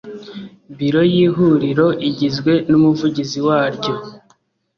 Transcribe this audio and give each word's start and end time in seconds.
Biro 0.77 1.01
y 1.13 1.15
ihuriro 1.25 1.87
igizwe 2.09 2.51
n 2.69 2.71
umuvugizi 2.79 3.39
waryo 3.47 3.93